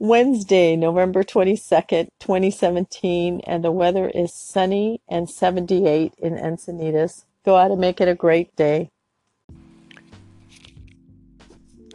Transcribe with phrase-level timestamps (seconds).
[0.00, 7.24] Wednesday, November 22nd, 2017, and the weather is sunny and 78 in Encinitas.
[7.44, 8.90] Go out and make it a great day.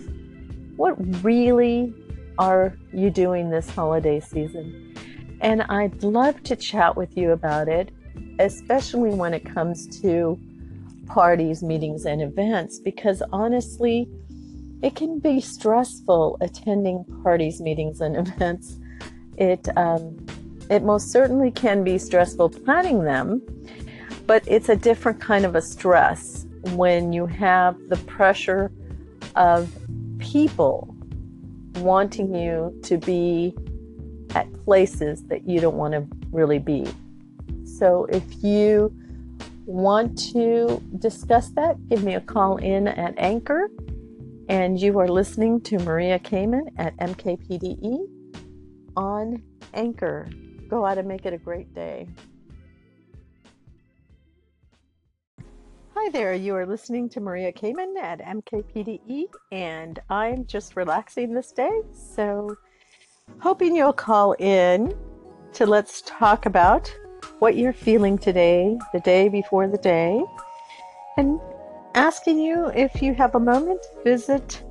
[0.76, 1.94] What really
[2.38, 4.94] are you doing this holiday season?
[5.40, 7.90] And I'd love to chat with you about it,
[8.38, 10.38] especially when it comes to
[11.06, 14.08] parties, meetings, and events, because honestly,
[14.82, 18.78] it can be stressful attending parties, meetings, and events.
[19.36, 20.26] It um,
[20.68, 23.42] it most certainly can be stressful planning them,
[24.26, 28.70] but it's a different kind of a stress when you have the pressure
[29.34, 29.72] of
[30.18, 30.94] people
[31.76, 33.54] wanting you to be
[34.34, 36.86] at places that you don't want to really be.
[37.64, 38.94] So if you
[39.66, 43.68] want to discuss that, give me a call in at Anchor
[44.48, 47.98] and you are listening to Maria Kamen at MKPDE
[48.96, 49.42] on
[49.74, 50.28] Anchor.
[50.68, 52.08] Go out and make it a great day.
[55.94, 61.52] Hi there, you are listening to Maria Kamen at MKPDE, and I'm just relaxing this
[61.52, 61.82] day.
[61.92, 62.56] So,
[63.38, 64.96] hoping you'll call in
[65.52, 66.92] to let's talk about
[67.38, 70.24] what you're feeling today, the day before the day,
[71.16, 71.38] and
[71.94, 74.62] asking you if you have a moment, visit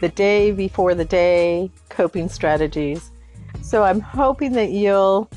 [0.00, 3.10] the day before the day coping strategies.
[3.62, 5.28] So I'm hoping that you'll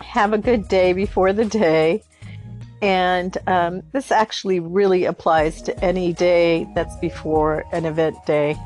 [0.00, 2.02] have a good day before the day.
[2.82, 8.56] And um, this actually really applies to any day that's before an event day.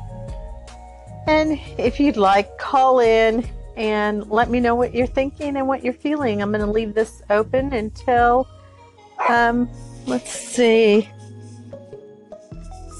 [1.27, 5.83] And if you'd like, call in and let me know what you're thinking and what
[5.83, 6.41] you're feeling.
[6.41, 8.47] I'm going to leave this open until,
[9.29, 9.69] um,
[10.07, 11.07] let's see,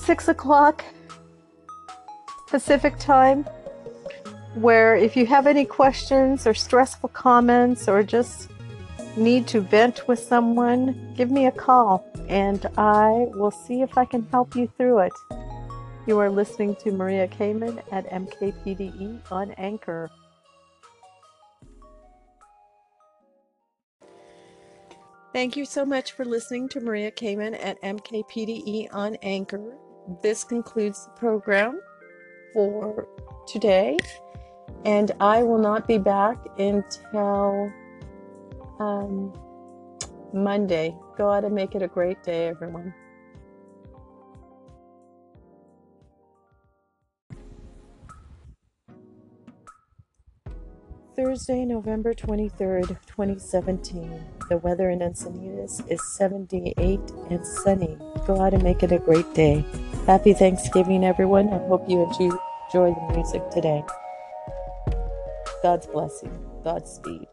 [0.06, 0.86] six o'clock
[2.48, 3.46] Pacific time.
[4.54, 8.50] Where if you have any questions or stressful comments or just
[9.16, 14.06] need to vent with someone, give me a call and I will see if I
[14.06, 15.14] can help you through it.
[16.06, 20.10] You are listening to Maria Kamen at MKPDE on Anchor.
[25.38, 29.78] Thank you so much for listening to Maria Kamen at MKPDE on Anchor.
[30.24, 31.80] This concludes the program
[32.56, 33.08] for
[33.48, 33.98] today,
[34.84, 37.72] and I will not be back until
[38.80, 39.32] um,
[40.34, 40.98] Monday.
[41.20, 42.92] Go out and make it a great day, everyone.
[51.18, 54.24] Thursday, November 23rd, 2017.
[54.50, 57.00] The weather in Encinitas is 78
[57.32, 57.98] and sunny.
[58.28, 59.66] Go out and make it a great day.
[60.06, 61.50] Happy Thanksgiving, everyone.
[61.50, 63.84] I hope you enjoy the music today.
[65.64, 66.38] God's blessing.
[66.64, 67.26] Godspeed.